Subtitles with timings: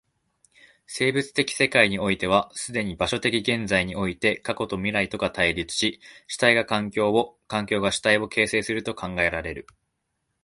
[0.87, 9.67] 生物的世界においては既に場所的現在において過去と未来とが対立し、主体が環境を、環境が主体を形成すると考えられる。